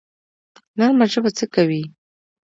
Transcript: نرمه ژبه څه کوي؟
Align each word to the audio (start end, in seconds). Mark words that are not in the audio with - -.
نرمه 0.77 1.05
ژبه 1.11 1.31
څه 1.37 1.45
کوي؟ 1.53 1.83